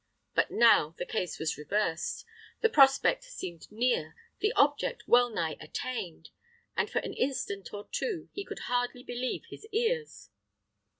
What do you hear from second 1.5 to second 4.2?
reversed; the prospect seemed near,